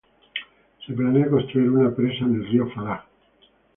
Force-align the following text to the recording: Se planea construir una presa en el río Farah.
Se 0.83 0.93
planea 0.93 1.29
construir 1.29 1.69
una 1.69 1.95
presa 1.95 2.25
en 2.25 2.33
el 2.41 2.47
río 2.49 2.67
Farah. 2.73 3.05